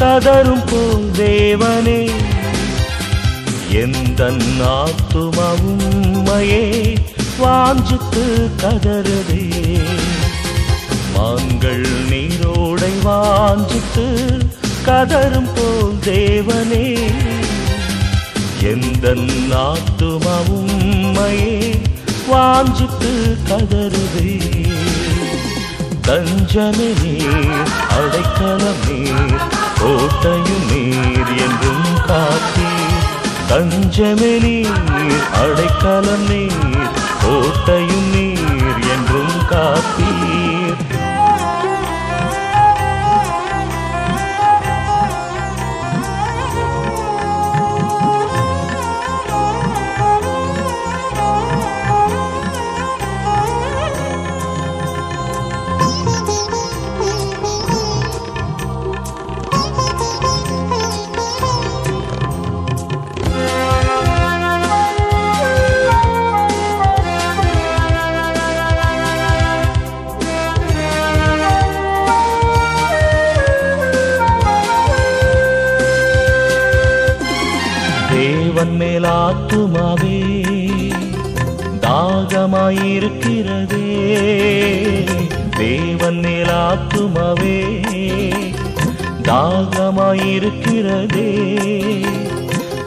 [0.00, 2.10] கதரும் போல் தேவனே.
[3.82, 4.30] எந்த
[4.76, 6.64] ஆத்துமாவும்மையே
[7.40, 8.24] வாஞ்சித்து
[8.62, 9.44] கதறுதே
[11.14, 14.06] மாங்கள் நீரோடை வாஞ்சித்து
[14.86, 16.86] கதரும் போல் தேவனே.
[18.72, 19.14] எந்த
[19.64, 21.54] ஆத்துமாவும்மையே
[22.30, 23.12] வாஞ்சித்து
[23.48, 24.30] கதறுதே
[26.06, 27.62] தஞ்சமே நீர்
[27.96, 28.84] அடைக்கலம்
[29.80, 33.06] கோட்டையும் நீர் என்றும் காத்தீர்
[33.48, 34.78] தஞ்சமே நீர்
[35.40, 36.92] அடைக்கலம் நீர்
[37.22, 40.35] கோட்டையும் நீர் என்றும் காத்தீர்
[85.56, 87.84] தேவன் நிலாத்துமவே
[89.22, 91.30] தாகமாயிருக்கிறதே.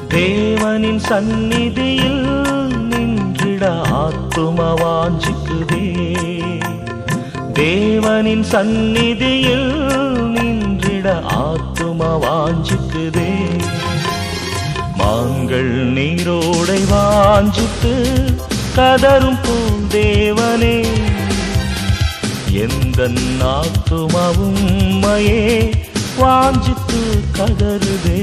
[0.09, 2.25] தேவனின் சந்நிதியில்
[2.91, 3.63] நின்றிட
[4.01, 5.87] ஆத்தும வாஞ்சிக்குதே.
[7.53, 9.71] தேவனின் சந்நிதியில்
[10.35, 13.31] நின்றிட ஆத்தும வாஞ்சிக்குதே.
[14.97, 17.93] மாங்கள் நீரோடை வாஞ்சித்து
[18.79, 20.85] கதரும் பூந்தேவனே.
[22.51, 23.07] எந்த
[23.39, 24.61] நாத்துமாவும்
[25.01, 25.75] மயே
[26.19, 27.01] வாஞ்சித்து
[27.37, 28.21] கதருதே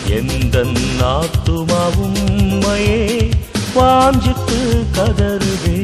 [0.10, 0.64] எந்த
[1.00, 3.30] நாத்துமாவும் உம்மையே
[3.76, 4.60] வாஞ்சித்து
[4.92, 5.80] கதறுதே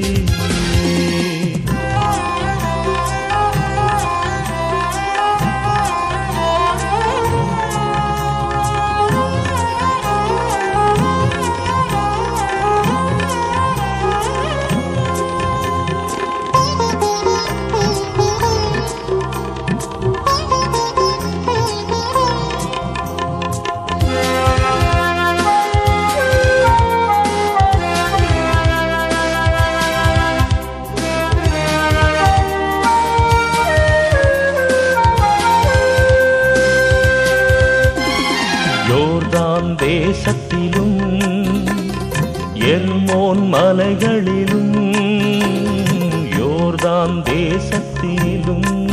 [46.98, 48.90] எல்லாம் தேசத்திலும்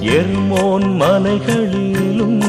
[0.00, 2.42] எர்மோன் மலைகளிலும்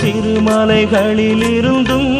[0.00, 2.12] சிறுமலைகளிலிருந்தும்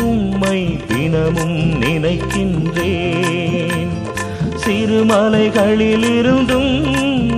[0.00, 3.90] உம்மை தினமும் நினைக்கின்றேன்.
[4.66, 6.72] சிறுமலைகளிலிருந்தும்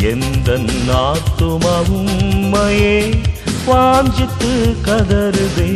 [0.00, 3.20] எந்த நாத்துமாவும் உம்மையே
[3.66, 5.70] வாஞ்சித்து கதறுதே.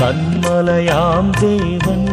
[0.00, 2.08] கண்மலையாம் தேவன்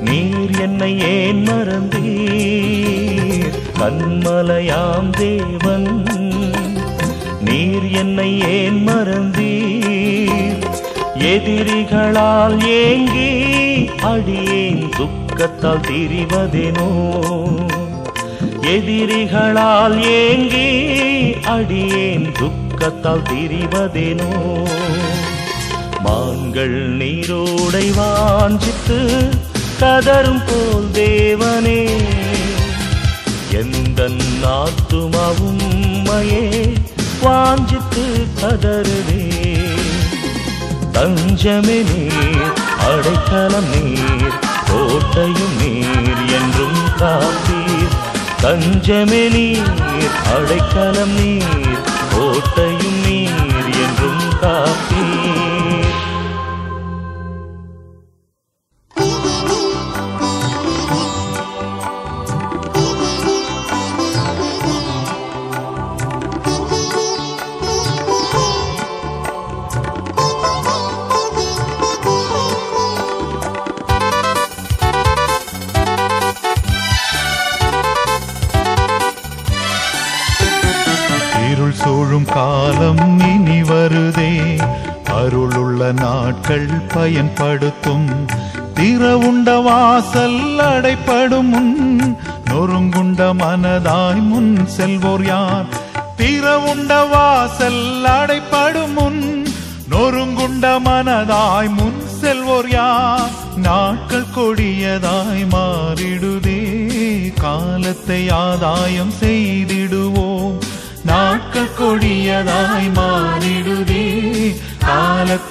[0.00, 3.21] நீர் என்னை ஏன் மறந்தீர்?
[3.82, 6.06] கண்மலையாம் தேவன்.
[7.44, 10.66] நீர் என்னை ஏன் மறந்தீர்?
[11.18, 13.30] எதிரிகளால் ஏங்கி
[14.02, 16.88] அடியேன் துக்கத்தால் திரிவதேனோ?
[18.62, 20.68] எதிரிகளால் ஏங்கி
[21.44, 24.30] அடியேன் துக்கத்தால் திரிவதேனோ?
[26.02, 29.28] மான்கள் நீரோடை வாஞ்சித்து
[29.80, 31.90] கதரும் போல் தேவனே.
[33.52, 34.08] எந்த
[34.42, 35.62] நாத்துமாவும்
[36.04, 36.74] மையே
[37.22, 39.22] வாஞ்சித்து கதறுதே.
[40.92, 47.94] தஞ்சமே நீர் அடைக்கலம் நீர் கோட்டையும் நீர் என்றும் காப்பீர்.
[48.42, 51.80] தஞ்சமே நீர் அடைக்கலம் நீர்
[52.12, 54.91] கோட்டையும் நீர் என்றும் காப்பீர்.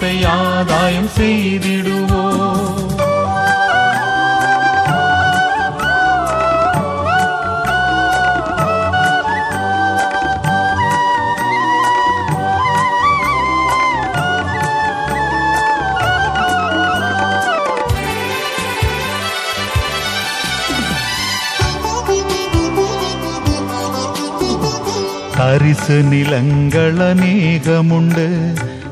[0.02, 2.24] பணத்தை ஆதாயம் செய்திடுவோ.
[25.38, 28.28] தரிசு நிலங்கள் அநேகமுண்டு.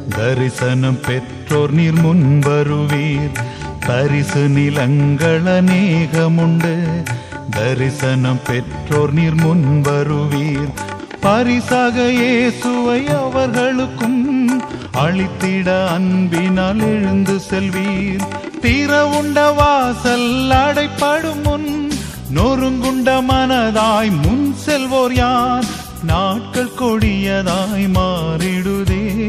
[0.09, 3.37] தரிசனம் பெற்றோர் நீர் முன் வருவீர்.
[3.87, 7.03] பரிசு நிலங்கள் அநேகமுண்டு.
[7.51, 10.69] தரிசனம் பெற்றோர் நீர் முன் வருவீர்.
[11.19, 14.61] பரிசாக இயேசுவை அவர்களுக்கும்
[14.93, 18.21] அழித்திட அன்பினால் எழுந்து செல்வீர்.
[18.61, 21.91] தீர உண்ட வாசல் அடைப்படும் முன்
[22.35, 25.87] நொறுங்குண்ட மனதாய் முன் செல்வோர் யார்?
[26.03, 29.27] நாட்கள் கொடியதாய் மாறிடுதே.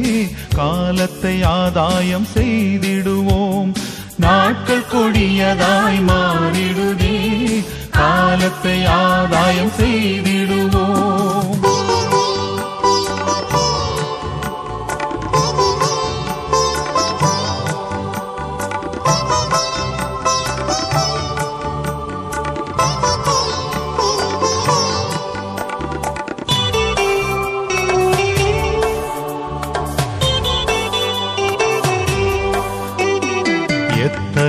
[0.54, 3.74] காலத்தை ஆதாயம் செய்திடுவோம்.
[4.16, 7.64] நாட்கள் கொடியதாய் மாறிடுதே.
[7.90, 11.69] காலத்தை ஆதாயம் செய்திடுவோம்.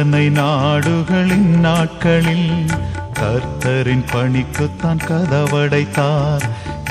[0.01, 2.65] எத்தனை நாடுகளின் நாட்களில்
[3.19, 6.41] கர்த்தரின் பணிக்குத்தான் கதவடைத்தார்.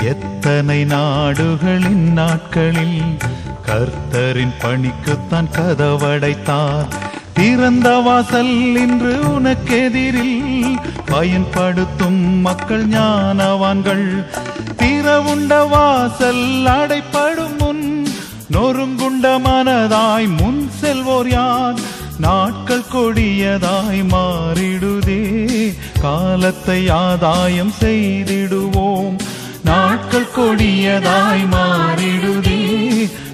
[0.01, 3.17] எத்தனை நாடுகளின் நாட்களில்
[3.65, 6.87] கர்த்தரின் பணிக்குத்தான் கதவடைத்தார்.
[7.33, 14.25] திறந்த வாசல் இன்று உனக்கெதிரில் பயன்படுத்தும் மக்கள் ஞானவான்கள்.
[14.77, 18.07] திறவுண்ட வாசல் அடைப்படும் முன்
[18.51, 21.99] நொறுங்குண்ட மனதாய் முன் செல்வோர் யார்?
[22.21, 25.47] நாட்கள் கொடியதாய் மாறிடுதே.
[26.01, 29.17] காலத்தை ஆதாயம் செய்திடுவோம்.
[29.63, 32.59] நாட்கள் கொடியதாய் மாறிடுதே.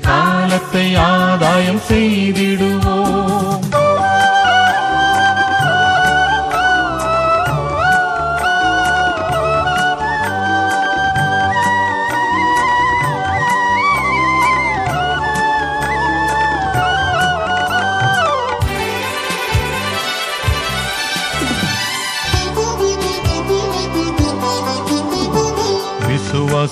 [0.01, 3.66] காலத்தை ஆதாயம் செய்திடுவோம்.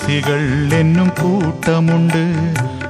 [0.05, 2.25] விசுவாசிகள் என்னும் கூட்டமுண்டு.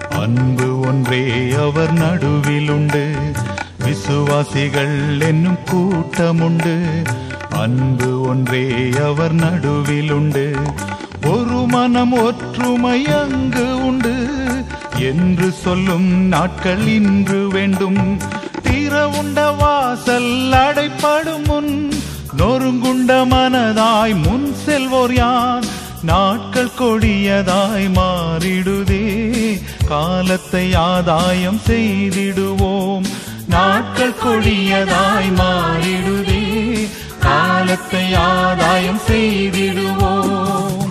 [0.09, 3.13] அன்பு ஒன்றே அவர் நடுவில் உண்டு
[3.83, 6.75] விசுவாசிகள் என்னும் கூட்டமுண்டு.
[7.49, 8.67] அன்பு ஒன்றே
[9.05, 10.55] அவர் நடுவில் உண்டு
[11.25, 14.15] ஒரு மனம் ஒற்றுமை அங்கு உண்டு.
[14.99, 18.17] என்று சொல்லும் நாட்கள் இன்று வேண்டும்.
[18.61, 21.91] தீர உண்ட வாசல் அடைப்படும் முன்.
[22.37, 25.83] நொறுங்குண்ட மனதாய் முன் செல்வோர் யார்?
[26.05, 29.33] நாட்கள் கொடியதாய் மாறிடுதே.
[29.87, 33.05] காலத்தை ஆதாயம் செய்திடுவோம்.
[33.47, 36.87] நாட்கள் கொடியதாய் மாறிடுதே.
[37.19, 40.84] காலத்தை ஆதாயம் செய்திடுவோம்.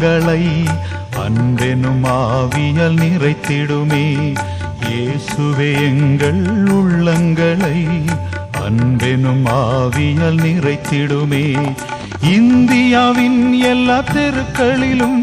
[0.00, 0.44] எங்களை
[1.24, 4.06] அன்பெனும் ஆவியல் நிறைத்திடுமே.
[4.88, 7.80] இயேசுவே எங்கள் உள்ளங்களை
[8.64, 11.44] அன்பெனும் ஆவியல் நிறைத்திடுமே.
[12.22, 15.22] இந்தியாவின் எல்லா தெருக்களிலும்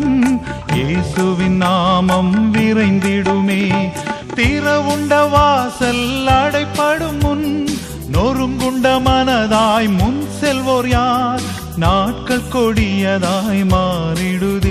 [0.74, 3.92] இயேசுவின் நாமம் விரைந்திடுமே.
[4.36, 7.68] திறவுண்ட வாசல் அடைப்படும் முன்
[8.13, 11.56] நொறுங்குண்ட மனதாய் முன் செல்வோர் யார்?
[11.78, 14.66] நாட்கள் கொடியதாய் மாறிடுது.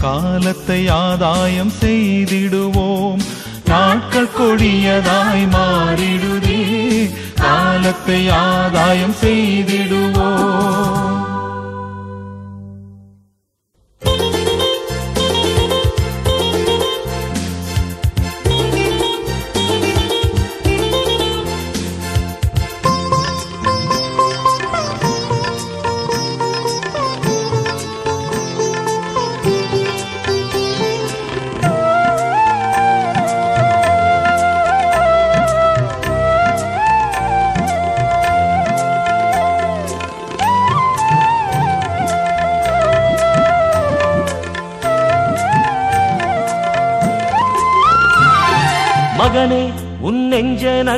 [0.00, 3.18] காலத்தை ஆதாயம் செய்திடுவோம்.
[3.66, 7.10] நாட்கள் கொடியதாய் மாறிடுதே.
[7.34, 11.07] காலத்தை ஆதாயம் செய்திடுவோம்.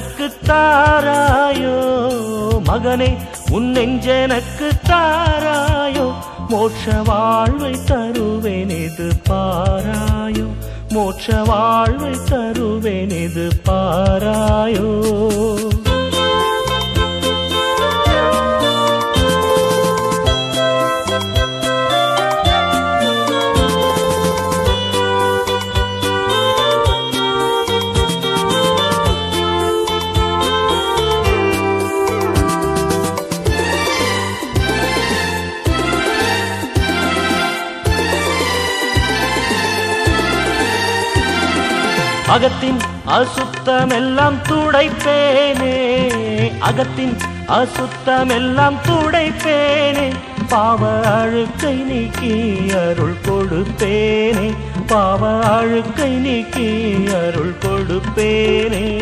[0.00, 1.74] உனக்கு தாராயோ?
[2.64, 3.16] மகனே
[3.50, 6.12] உன் நெஞ்சனக்கு தாராயோ?
[6.48, 10.46] மோட்ச வாழ்வை தருவேன் எது பாராயோ?
[10.88, 14.88] மோட்ச வாழ்வை தருவேன் எது பாராயோ?
[42.30, 46.02] அகத்தின் அசுத்தமெல்லாம் துடைப்பேனே.
[46.58, 47.16] அகத்தின்
[47.48, 50.12] அசுத்தமெல்லாம் துடைப்பேனே.
[50.48, 54.54] பாவ அழுக்கை நீக்கி அருள் கொடுப்பேனே.
[54.86, 59.00] பாவ அழுக்கை நீக்கி அருள் கொடுப்பேனே.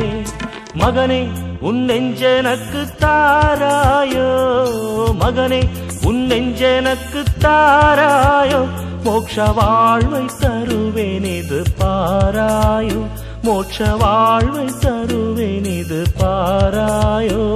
[0.78, 1.28] மகனே
[1.60, 4.54] உன் நெஞ்சனக்கு தாராயோ.
[5.20, 5.68] மகனே
[6.02, 8.66] உன் நெஞ்சனக்கு தாராயோ.
[9.04, 10.22] மோக்ஷ வாழ்வை
[11.18, 13.06] தருவேனிது பாராயோ.
[13.42, 17.46] மோட்ச வாழ்வை தருவேனிது பாராயோ.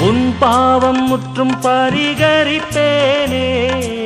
[0.00, 3.97] உன் பாவம் முற்றும் பரிகரிப்பேனே.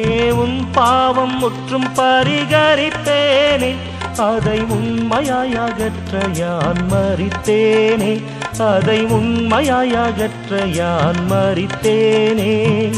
[0.72, 3.74] பாவம் முற்றும் பரிகரித்தேனே
[4.16, 8.22] அதை உண்மையாய் அகற்ற யான் மறித்தேனே
[8.58, 12.90] அதை உண்மையாய் அகற்ற யான் மறித்தேனே.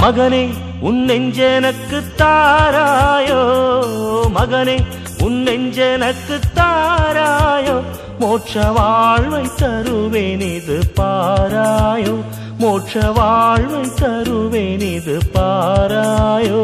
[0.00, 3.42] மகனே உன் நெஞ்சனக்கு தாராயோ?
[4.34, 4.84] மகனே
[5.22, 7.82] உன் நெஞ்சனக்கு தாராயோ?
[8.20, 12.22] மோட்ச வாழ்வை தருவேன் இது பாராயோ?
[12.62, 16.62] மோட்ச வாழ்வை தருவேன் இது பாராயோ.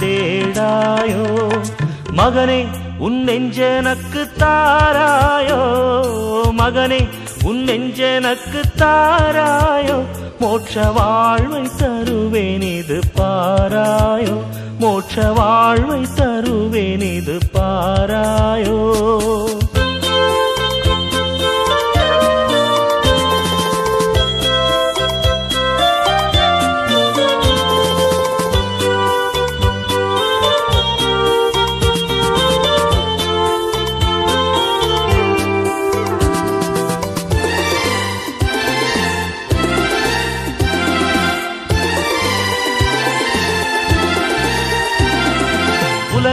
[0.00, 1.24] தேடாயோ?
[2.16, 2.66] மகனே
[2.98, 5.60] உன் நெஞ்சனக்கு தாராயோ?
[6.58, 7.08] மகனே
[7.42, 10.04] உன் நெஞ்சனக்கு தாராயோ?
[10.40, 14.42] மோட்ச வாழ்வை தருவேன் இது பாராயோ?
[14.80, 18.78] மோட்ச வாழ்வை தருவேன் இது பாராயோ?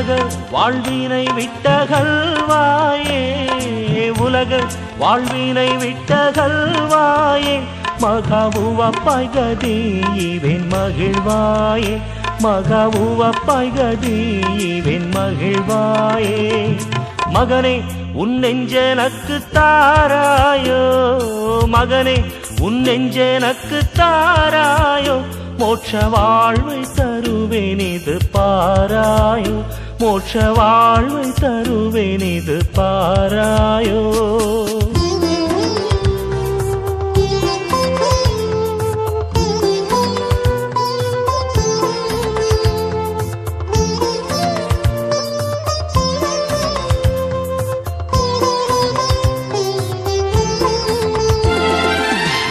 [0.06, 3.22] உலக வாழ்வினை விட்டகல்வாயே
[4.20, 4.60] உலக
[4.98, 7.56] வாழ்வினை விட்டகல்வாயே
[8.04, 9.30] மகவுவப்பாய்
[10.26, 11.96] இவன் மகிழ்வாயே
[12.44, 13.72] மகவுவப்பாய்
[14.68, 16.52] இவன் மகிழ்வாயே.
[17.34, 17.76] மகனே
[18.14, 20.84] உன் நெஞ்சனக்கு தாராயோ
[21.74, 22.18] மகனே
[22.60, 25.18] உன் நெஞ்சனக்கு தாராயோ
[25.60, 29.56] மோட்ச வாழ்வை தருவேன் இது பாராயோ.
[30.06, 34.02] மோட்ச வாழ்வை தருவேன் இது பாராயோ.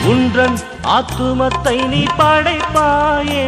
[0.06, 0.56] உன்றன்
[0.94, 3.46] ஆத்துமத்தை நீ படைப்பாயே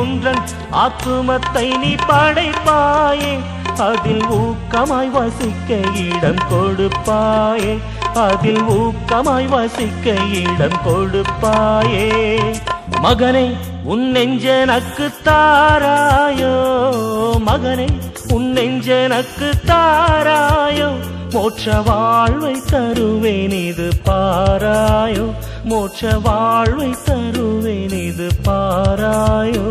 [0.00, 3.34] உன்றன் ஆத்துமத்தை நீ படைப்பாயே
[3.78, 5.70] அதில் ஊக்கமாய் வசிக்க
[6.04, 7.74] இடம் கொடுப்பாயே
[8.14, 10.06] அதில் ஊக்கமாய் வசிக்க
[10.42, 12.06] இடம் கொடுப்பாயே.
[13.00, 13.48] மகனை
[13.84, 16.54] உன் நெஞ்சனக்கு தாராயோ
[17.38, 17.88] மகனை
[18.28, 20.88] உன் நெஞ்சனக்கு தாராயோ
[21.32, 25.26] மோட்ச வாழ்வை தருவேன் இது பாராயோ
[25.64, 29.66] மோட்ச வாழ்வை தருவேன் இது பாராயோ.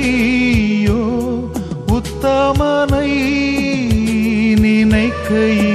[0.00, 1.00] உருகுதையோ
[1.96, 3.10] உத்தமனை
[4.62, 5.69] நினைக்கையிலே.